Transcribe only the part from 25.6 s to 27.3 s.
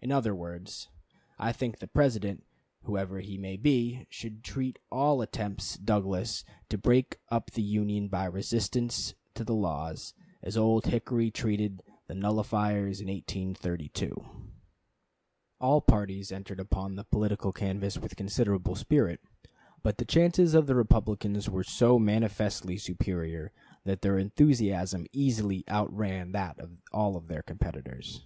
outran that of all